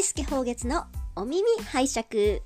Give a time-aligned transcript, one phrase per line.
[0.00, 2.40] 一助宝月のお耳拝借。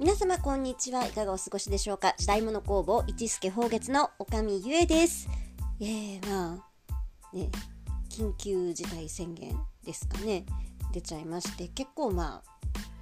[0.00, 2.12] 皆様こんにちはいかがお過ごしでしょうか。
[2.18, 5.28] 時代物工房一助宝月のおかみゆえです。
[5.78, 6.60] えー、ま
[7.30, 7.50] あね
[8.10, 10.44] 緊急事態宣言ですかね。
[10.92, 12.42] 出ちゃいまして結構ま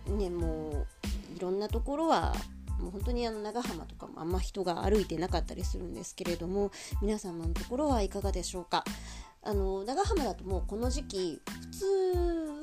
[0.06, 0.86] あねもう
[1.34, 2.34] いろんなところは
[2.78, 6.70] もう本当にあの長浜とかもあんま人が歩いてなかったりするんですけれども
[7.00, 8.84] 皆様のところはいかがでしょうか。
[9.42, 11.86] あの長浜だともうこの時期普通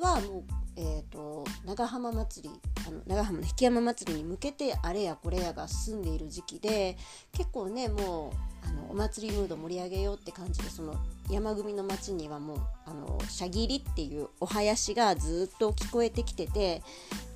[0.00, 0.44] はもう、
[0.80, 2.54] えーと、長浜祭り
[2.86, 6.96] あの長浜の引山祭りに向けてあれやこれやが進んでいる時期で
[7.32, 8.32] 結構ねも
[8.64, 10.94] うあのお祭りムード盛り上げようって感じでその
[11.28, 16.80] 山組の町にはもうあのシャギリっていうお囃子がずっと聞こえてきてて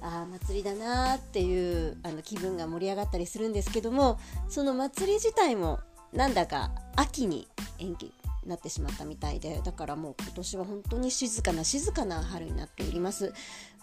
[0.00, 5.80] ああ祭りだなーっていうあの気分が盛り上がったりするんですけどもその祭り自体も
[6.12, 7.48] なんだか秋に
[7.80, 8.12] 延期
[8.46, 13.32] なってしまったみたいでだからもう今年は本当に静かな静かな春になっております。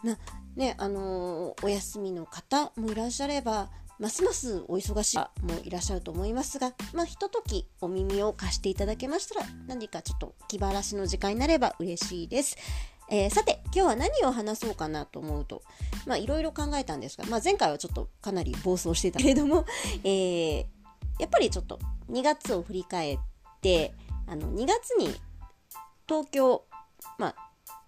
[0.03, 0.17] ま
[0.55, 12.55] ねあのー、お休みの方もいらっしゃればますますお忙しい方もいらっしゃると思いますが、まあ、ひとときお耳を貸していただけましたら何かちょっと気晴らしの時間になれば嬉しいです。
[13.11, 15.63] えー、さて今日は何を話そうかなと思うと
[16.05, 19.66] まあいろいろ考えたんですが、まあ、前回はちょっとかなり暴走してたけれども、
[20.05, 20.66] えー、
[21.19, 21.79] やっぱりちょっと
[22.09, 23.19] 2月を振り返っ
[23.61, 23.94] て
[24.30, 25.13] あの2月に
[26.08, 26.63] 東京
[27.17, 27.35] まあ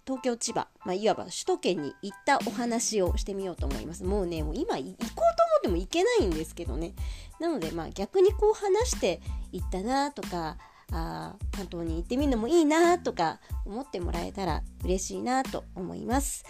[0.04, 4.02] 東京千葉、まあ、いわば首都圏に行ったお話をしてみようと思います。
[4.02, 5.22] もうねもう今行こうと思
[5.58, 6.94] っても行けないんですけどね。
[7.38, 9.20] なのでまあ逆にこう話して
[9.52, 10.58] 行ったなとか
[10.90, 16.44] あ関東に行ってみるのもいいなとか思ってもらえたら嬉しいなと思います。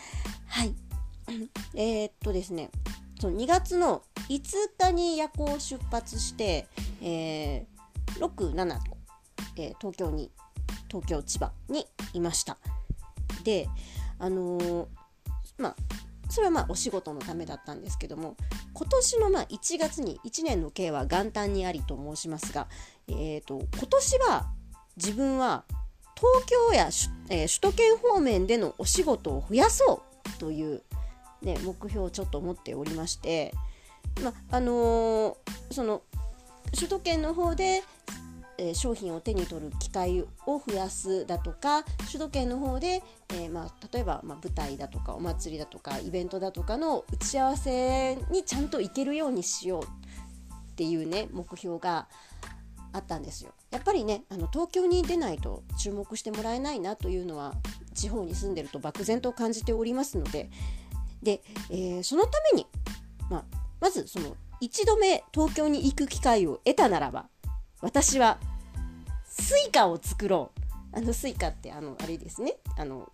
[0.46, 0.74] はい。
[1.74, 2.70] えー、っとですね。
[3.20, 4.40] その2月の5
[4.78, 6.66] 日に夜行出発して、
[7.00, 9.01] えー、67と
[9.56, 10.30] えー、東京に
[10.88, 12.58] 東京千葉にいました。
[13.44, 13.68] で
[14.18, 14.86] あのー、
[15.58, 15.76] まあ
[16.28, 18.36] それはまあお仕事のためだったんですけども
[18.72, 22.68] 今年のまあ1月に1年の計は元旦にありと申しますが、
[23.08, 24.46] えーと、今年は
[24.96, 25.64] 自分は
[26.16, 26.88] 東京や、
[27.28, 30.82] えー、首都圏方面でのお仕事を増やそうという、
[31.42, 33.52] ね、目標をちょっと持っておりまして、
[34.22, 35.36] まあのー、
[35.70, 36.02] その
[36.74, 37.82] 首都圏の方で
[38.62, 40.28] え商品を手に取る機会を
[40.64, 52.06] 増やすだとか首都圏の方で、えー、まあ、例えば、まあ、舞台だとかお祭りだとかイベントだとかの打ち合わせにちゃんと行けるようにしようっていうね目標が
[52.92, 53.52] あったんですよ。
[53.70, 57.54] やっぱりねあの東京に出ないと注目してもらえないなというのは
[57.94, 60.50] 地方に住んでると漠然と感じておりますので
[61.22, 62.66] で、えー、そのために、
[63.30, 63.44] まあ、
[63.80, 67.28] まずその一度目東京に行く機会を得たならば
[67.80, 68.38] 私は
[69.32, 70.60] Suica を作ろう。
[70.94, 72.56] あの Suica ってあのあれですね。
[72.76, 73.10] あの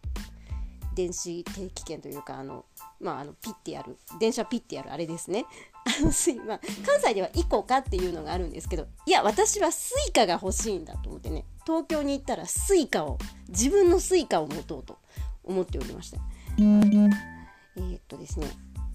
[0.96, 2.64] 電子定期券というかあの
[3.00, 3.96] まああのピッてやる。
[4.18, 5.46] 電車ピッてやるあれですね。
[5.86, 11.46] あのスイ、まあ、関西では ICOCA っていうのがあるんですけどいや私は Suica が欲しいんだと思ってね。
[11.64, 13.18] 東京に行ったら Suica を
[13.48, 14.98] 自分の Suica を持とうと
[15.44, 16.18] 思っておりました。
[16.58, 18.48] えー、っとですね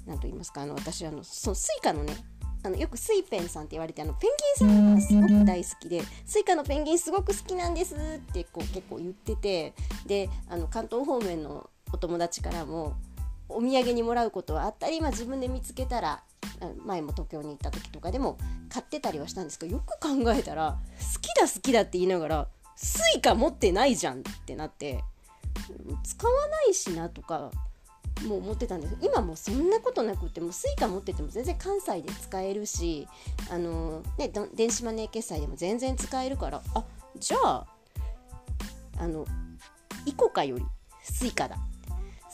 [0.06, 2.13] 何と言いますかあの私あのその Suica のね
[2.63, 7.97] あのよくスイペンさんって言われてあのペンギンさんがすごく大好きで Suica のペンギンすごく好きなんですっ
[8.34, 9.74] てこう結構言ってて
[10.06, 12.96] であの関東方面のお友達からも
[13.50, 16.24] お土産にもらうことはあったり、ま、自分で見つけたら
[16.85, 18.38] 前も東京に行った時とかでも
[18.69, 20.78] 買ってたりはしたんですけどよく考えたら
[21.13, 25.03] 好きだ好きだって言いながら Suica 持ってないじゃんってなって
[26.03, 27.51] 使わないしなとか
[28.28, 28.95] もう持ってたんです。
[29.01, 33.07] 今もそんなことなくても Suica 持ってても全然関西で使えるし
[33.50, 36.62] あの、ね、電子マネー決済でも全然使えるから。
[36.75, 36.83] あ
[37.17, 37.67] じゃあ
[38.97, 39.25] あの
[40.05, 40.66] ICOCA より
[41.03, 41.57] Suica だ。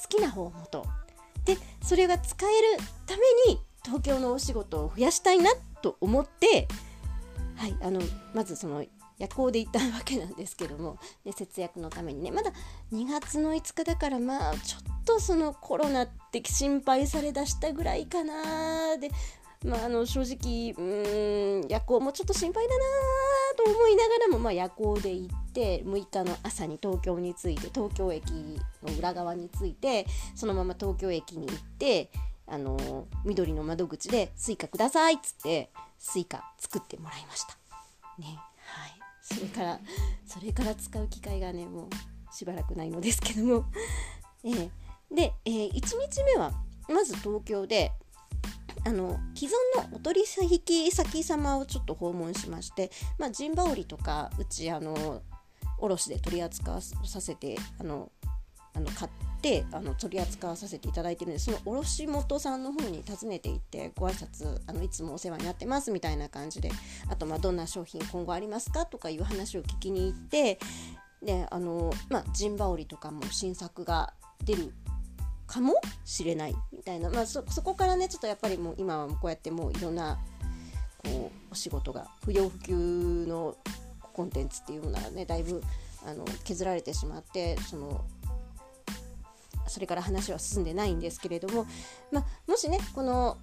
[0.02, 1.46] 好きな方を持とう。
[1.46, 5.52] でそれが使えるために東京のお仕事を増やしたいな
[5.82, 6.68] と思って
[7.56, 8.02] はいあの
[8.34, 8.84] まずその
[9.18, 12.32] 夜行で行ったわけなんですけどもで節約のためにね。
[12.32, 12.52] まだ
[12.94, 19.10] 2月の5日だからまあちょっとそのコロナって心配されだしたぐらいかなで
[19.66, 22.86] まあ、あの正直うん夜行もちょっと心配だな
[23.58, 32.10] と思いながらも、まあ、夜行で行って6日の朝に東京に着いて東京駅の裏側に着いてそのまま東京駅に行って
[32.48, 37.58] あの緑の窓口で「Suica ください」っつって Suica 作ってもらいました。
[38.18, 38.40] ね。
[38.64, 38.94] はい。
[39.22, 39.80] それから
[40.26, 43.66] それから使う機会がねもうしばらくないのですけども、
[44.46, 44.70] えー、
[45.12, 46.52] で、えー、1日目は
[46.88, 47.92] まず東京で
[48.86, 55.22] あの既存のお取引先様をちょっと訪問しまして、まあ、陣羽織とかうちあの
[55.80, 58.12] 卸で取り扱わさせてあの
[58.74, 59.12] あの買っ
[59.42, 66.72] であの取り扱わさせていただいてるんでその卸元さんの方に訪ねていってご挨拶あのいつもお世話になってますみたいな感じで
[67.10, 68.86] あとまあどんな商品今後ありますか？
[68.86, 70.60] とかいう話を聞きに行って
[71.22, 74.14] であのまあ陣羽織とかも新作が
[74.44, 74.74] 出る
[75.50, 75.74] かも
[76.06, 80.20] しれないみたいな、まあ、そこからねちょっとやっぱりもう今はこうやってもういろんな
[81.04, 83.58] こうお仕事が不要不急の
[84.14, 85.64] コンテンツっていうものがねだいぶ
[86.06, 88.06] あの削られてしまってその
[89.68, 91.66] それから話は進んでないんですけれども、
[92.12, 93.38] まあ、もしねこの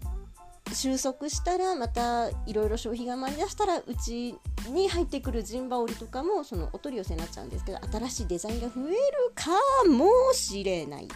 [0.72, 4.36] 収束したらまたいろいろ消費が回りだしたらうち
[4.68, 8.96] に入ってくる陣羽織とかもそのお取り寄せになっちゃうんですけど新しいデザインが増える
[9.34, 9.50] か
[9.88, 11.08] もしれない。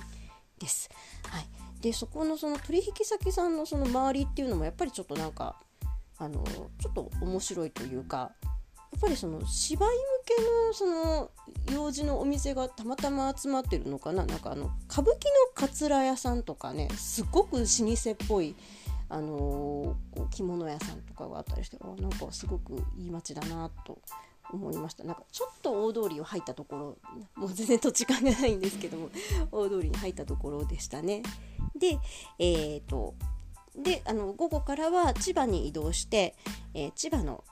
[0.60, 0.88] です。
[1.24, 1.46] はい、
[1.80, 5.56] でそこのその取引先さんのその周りっていうのもやっぱりちょっとなんか
[6.18, 6.44] あの
[6.78, 8.30] ちょっと面白いというか
[8.92, 9.94] やっぱりその芝居向
[10.36, 11.30] けのその
[11.72, 14.26] 用事のお店がたまたま集まってるのかな？
[14.26, 18.54] なんかあの歌舞伎のかつら屋さんとかねすごく老舗っぽい
[19.08, 23.98] あのー、着物屋さんとかがあったりしてあなんかすごくいい街だなと
[24.52, 25.04] 思いました。
[25.04, 26.98] なんかちょっと大通りを入ったところ
[27.34, 29.10] もう全然土地勘がないんですけども
[29.52, 31.22] 大通りに入ったところでしたね。
[31.76, 31.98] で
[32.38, 33.14] えっ、ー、と
[33.76, 36.34] であの午後からは千葉に移動して、
[36.74, 37.44] えー、千葉の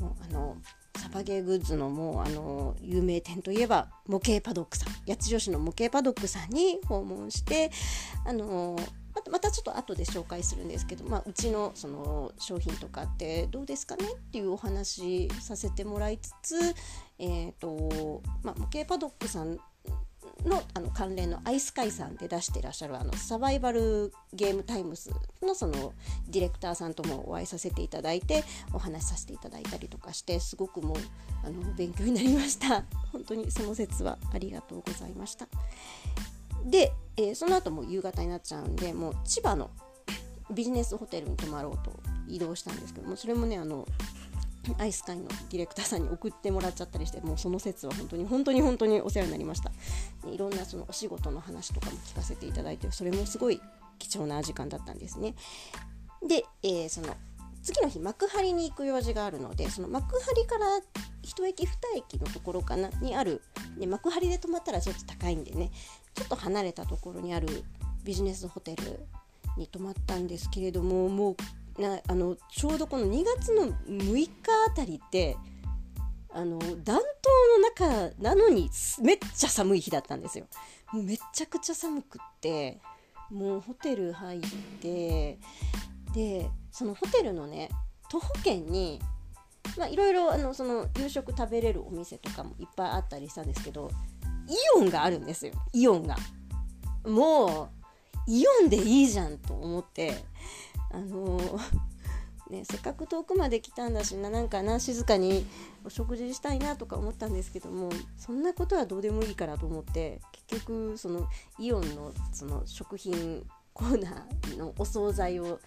[0.00, 0.56] あの
[0.96, 4.92] サバゲーグッズのもうあの有名店といえば模型パドックさん。
[5.06, 7.70] 八千代市の模型パドックさんに訪問して
[8.24, 8.76] あの
[9.30, 16.74] またちょっと後で紹介するんですけど、まあ、うちのその商品とかってどうですかねっていうお話させてもらいつつ、
[17.18, 19.58] えーとまあ、模型パドックさん
[20.44, 25.10] のあの関連のアイス会さんで出してらっしゃるあのサバイバルゲームタイムス
[25.42, 25.92] のその
[26.28, 30.96] ディレクターさんともお会いさせていただいてお話しさせていただいたりとかしてすごくもう
[31.44, 32.84] あの勉強になりました。
[33.12, 35.48] 本当にその説はありがとうございました。
[36.64, 39.70] で、えー、その後も夕方になっちゃうんでもう千葉の
[40.50, 41.92] ビジネスホテルに泊まろうと
[42.26, 43.86] 移動したんですけどもそれもねあの
[44.78, 49.72] アイス会のディレクターさんに送ってもらっちゃったりしてもうその説は本当に本当に本当にお世話になりました。
[50.30, 53.60] いろんなそのお仕事の話とかも聞かせていただいてそれもすごい
[53.98, 55.34] 貴重な時間だったんですね。
[56.26, 57.16] で、えー、その
[57.62, 60.66] 次の日幕張に行く用事があるのでその幕張から
[61.22, 63.42] 1駅2駅のところかなにある、
[63.76, 65.70] ね、幕張で泊まったらちょっと高いんでね
[66.18, 67.46] ちょっと離れたところにある
[68.02, 69.06] ビジネスホテル
[69.56, 71.36] に泊まったんですけれどもも
[71.78, 74.30] うなあのちょうどこの2月の6日
[74.66, 75.36] あたりって
[76.30, 78.68] あの暖冬の中なのに
[79.00, 80.46] めっちゃ寒い日だったんですよ。
[80.92, 82.80] もうめちゃくちゃ寒くって
[83.30, 84.40] もうホテル入っ
[84.80, 85.38] て
[86.14, 87.68] でそのホテルのね
[88.10, 89.00] 徒歩圏に
[89.90, 90.30] いろいろ
[90.96, 93.90] 夕食食べれるお店とかもいっぱいあったりしたんですけど
[94.48, 96.16] イオンがあるんですよイオンが。
[97.04, 97.70] も
[98.26, 100.22] うイオンでいいじゃんと思って
[100.90, 101.58] あのー、
[102.50, 105.46] ね、せっかく遠くまで来たんだしななんかな静かに
[105.84, 111.28] お食事したいなとか思ったんですけどもそんなことはどうでもいいからと思って結局その
[111.58, 115.60] イオンのその食品コーナーのお惣菜を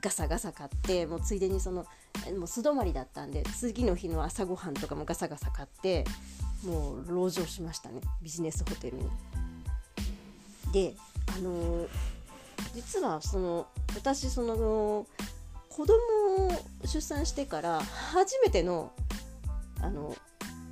[0.00, 1.84] ガサガサ買ってもうついでにその
[2.38, 6.04] もう素泊まりだったんで次の日の朝ごはんとかもガサガサ買って
[6.64, 9.08] もう籠城しましたねビジネスホテルに。
[10.72, 10.94] で
[11.36, 11.88] あのー
[12.74, 15.06] 実はその私その
[15.68, 16.50] 子供を
[16.84, 17.80] 出産してから
[18.12, 18.92] 初めての
[19.80, 20.14] あの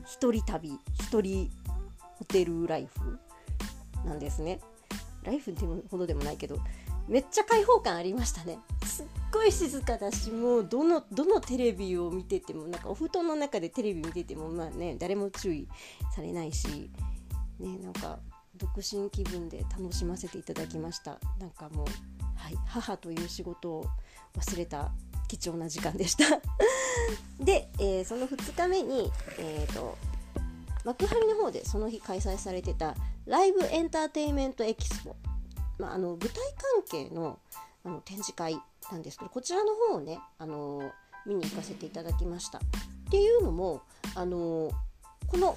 [0.05, 1.51] 一人旅一人
[2.19, 3.19] ホテルライフ
[4.07, 4.61] なんですね
[5.25, 6.59] ライフってほどでもないけど
[7.09, 8.59] めっちゃ開放感ありましたね
[9.37, 15.69] ごい静かだしもうどのどのテレビを見ててもなんかお布団の中でテレビ見ててもまあね誰も注意
[16.15, 16.91] されないし
[17.61, 18.19] ねなんか
[18.57, 21.19] 独身気分で楽しませていただきました。
[21.39, 21.87] なんかもう、
[22.37, 23.87] はい、母という仕事を
[24.35, 24.91] 忘れた
[25.29, 26.25] 貴重な時間でした。
[27.39, 29.99] で、えー、その2日目に、えーと、
[30.87, 32.95] 幕張の方でその日開催されてた
[33.27, 35.15] ライブエンターテインメントエキスポ、
[35.79, 36.31] まあ、あの舞台
[36.89, 37.39] 関係の
[37.87, 38.59] あの展示会
[38.91, 40.91] なんですけどこちらの方をね、あの
[41.25, 42.61] 見に行かせていただきましたっ
[43.11, 43.83] ていうのも、
[44.17, 44.73] あの
[45.29, 45.57] この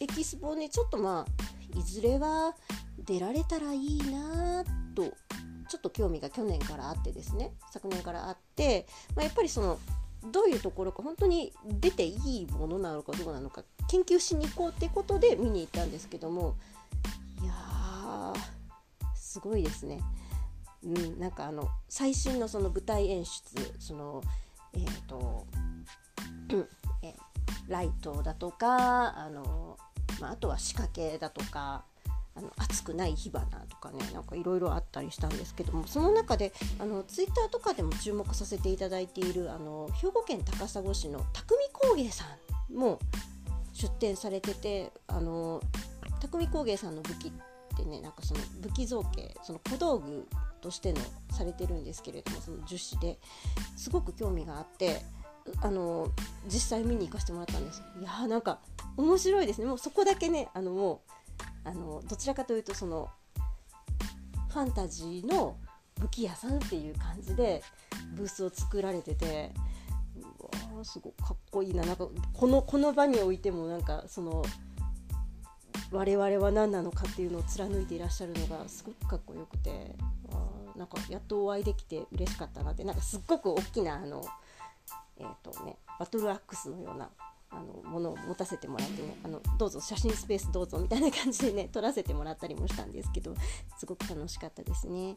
[0.00, 2.54] エキスポにちょっとまあいずれは
[2.98, 5.04] 出られたらいいなと
[5.68, 9.78] ちょっと興味が去年からあってですね昨年からあって、まあ、やっぱりその
[10.32, 16.56] どういうところか本当に出ていいものなのかどうなのか研究しに行こうってことで見に行ったんですけども
[17.42, 18.34] いやー
[19.14, 20.00] すごいですね。
[20.84, 24.22] うん、なんかあの最新のその舞台演出その
[24.72, 25.46] えっ、 ー、と、
[26.52, 26.68] うん
[27.02, 27.14] え
[27.68, 29.78] ライトだとかあの
[30.20, 31.84] まあ、あとは仕掛けだとか
[32.36, 42.24] あの熱くない火花とかねなんかいろいろあったりしたんですけどもその中であのツイッターとかでも注目させていただいているあの兵庫県高砂市の匠工芸さ
[42.70, 42.98] んも
[43.72, 45.60] 出展されててあの
[46.20, 50.26] 匠工芸さんの武器ってねなんかその武器造形その小道具
[50.60, 51.00] としての
[51.32, 53.18] されてるんですけれどもその樹脂で
[53.76, 55.02] すごく興味があって
[55.62, 56.08] あの
[56.46, 57.82] 実際見に行かせてもらったんです。
[58.00, 58.60] いやーなんか
[58.96, 59.66] 面白いですね。
[59.66, 61.02] もうそこだけねあのも
[61.64, 63.08] うあのどちらかというとその
[64.48, 65.56] ファンタジーの
[66.00, 67.62] 武器屋さんっていう感じで
[68.14, 69.52] ブースを作られてて
[70.16, 71.84] うわーすごいかっこいいな。
[71.84, 74.42] なんかこのこの場においてもなんかその
[75.92, 79.94] 我々は何なのかっていうのを貫いていらっしゃるのがすごくかっこよくて
[80.32, 84.24] あなんかやっとお会いできて嬉しかったなってなんかすっごく大きなあの、
[85.18, 87.10] えーとね、バトルアックスのような
[87.52, 93.34] あのものを持たせてもらってねあのどうぞ写真スペースどうぞみたいな感じでね撮らせてもらったりもしたんですけど
[93.76, 95.16] すごく楽しかったですね。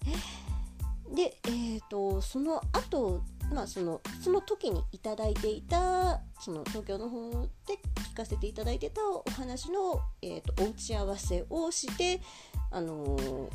[1.11, 7.29] で、えーと、その後、まあそのその時にいただいていたその東京の方
[7.67, 7.79] で
[8.13, 12.19] 聞かせていただいてたお話の、えーと、お打ち合わせをして、
[12.71, 13.49] あのー、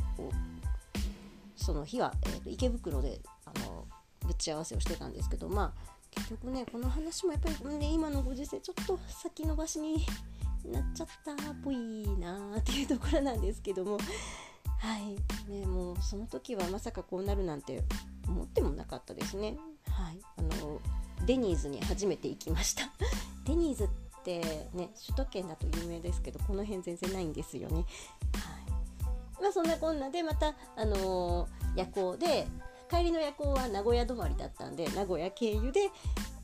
[1.55, 10.05] その日は、えーと、池袋で、あのー、打ち合わせをしてたんですけどまあ結局ねこの話もやっぱり、ね、今のご時世ちょっと先延ばしに
[10.65, 11.77] なっちゃったっぽい
[12.19, 13.97] なっていうところなんですけども
[14.79, 15.51] はい。
[15.51, 17.83] ねもうその時はまさかこうなるなんて
[18.27, 19.57] 思ってもなかったですね。
[19.89, 20.19] はい。
[20.37, 20.79] あの
[21.25, 22.89] デニーズに初めて行きました。
[23.45, 23.87] デニーズっ
[24.23, 27.75] てね首都圏だと有名ですけどこの辺全然ないんですよね。
[27.75, 27.85] はい。
[29.41, 32.47] まあそんなこんなでまたあのー、夜行で
[32.89, 35.91] 帰りの夜行は名古屋止まりだったんで名古屋経由で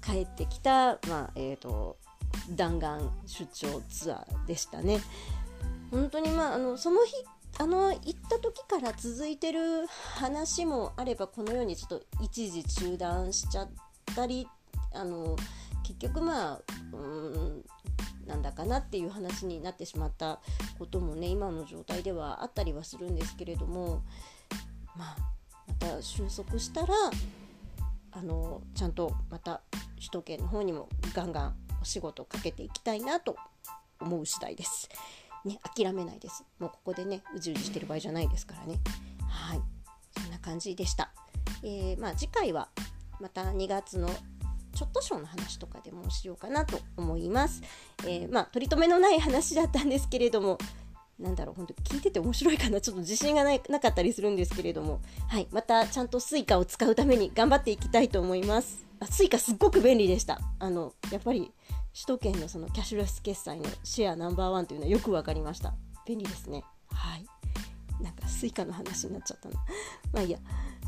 [0.06, 1.98] 帰ってきた、まあえーと、
[2.52, 5.00] 弾丸出張ツアーでしたね。
[5.90, 7.14] 本当にまああのその日
[7.58, 13.70] あの行った時から続いてる話もあればこのようにちょっと一時中断しちゃっ
[14.14, 14.48] たり
[14.94, 15.36] あの
[15.84, 16.62] 結局まあ
[16.94, 17.66] うん
[18.28, 20.40] なんだかなっていう話になってしまった
[20.80, 24.02] こともね今の状態ではあったりはするんですけれども
[24.98, 25.18] まあ
[25.68, 26.94] また収束したら
[28.12, 29.62] あのちゃんとまた
[29.96, 33.36] 首都圏の方にもガンガンお仕事をかけていきたいなと
[34.00, 34.90] 思う次第です。
[35.46, 36.44] ね、諦めないです。
[36.60, 38.80] もうここでね、うじうじしてる場合じゃないですからね。
[39.30, 39.62] はい。
[40.20, 41.12] そんな感じでした。
[41.64, 42.70] えー、まあ次回は
[43.20, 44.10] また2月の
[44.74, 47.62] ちょっとショーの話とかでもしようかなと思います。
[48.04, 50.58] えー、まあ取り留めのない話だったんですけれども、
[51.20, 55.00] なんだろう本当聞いてて面白いかなちょっと自信がないなかったりするんですけれども
[55.30, 61.52] はいまたちゃんと Suica を使うために頑張っていきたいと思いますあ Suica すっごく便利でしたあのやっぱり
[61.96, 65.74] 首都圏のそのキャッシュレス決済のシェアナンバーワンというのはよく分かりました。
[66.06, 66.66] 便利ですね。
[66.92, 67.26] はい。
[68.04, 69.56] なんか Suica の話になっちゃったな。
[70.12, 70.40] まあいいや。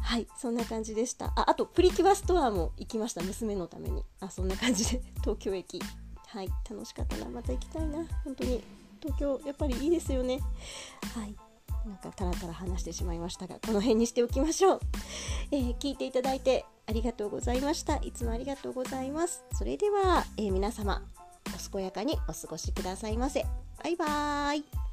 [0.01, 0.27] はい。
[0.37, 1.27] そんな感じでした。
[1.27, 3.21] ああとプリキュアストアも行きました。
[3.21, 4.03] 娘のために。
[4.19, 5.01] あそんな感じで。
[5.23, 5.81] 東京駅。
[6.27, 6.49] はい。
[6.69, 7.29] 楽しかったな。
[7.29, 8.05] また行きたいな。
[8.25, 8.61] 本当に。
[9.01, 10.41] 東京やっぱりいいですよね。
[11.15, 11.33] はい。
[11.85, 14.79] なんかタラタラ話してしまいましたがこの辺にしておきましょう、
[15.51, 17.97] えー、聞いていただいてありがとうございました。
[17.97, 19.43] いつもありがとうございます。
[19.53, 21.03] それでは、えー、皆様
[21.47, 23.45] お健やかにお過ごしくださいませ。
[23.83, 24.86] バイバーイ。